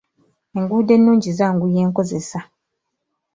Enguudo 0.57 0.91
ennungi 0.97 1.29
zanguya 1.37 1.79
enkozesa. 1.85 2.39